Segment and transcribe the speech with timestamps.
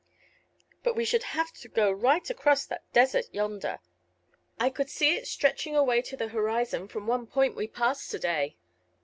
[0.81, 3.77] "But we should have to go right across that desert yonder.
[4.59, 8.17] I could see it stretching away to the horizon from one point we passed to
[8.17, 8.57] day."